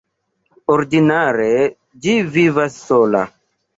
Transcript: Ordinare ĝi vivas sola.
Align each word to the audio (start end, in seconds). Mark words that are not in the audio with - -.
Ordinare 0.75 1.51
ĝi 2.07 2.17
vivas 2.39 2.79
sola. 2.87 3.23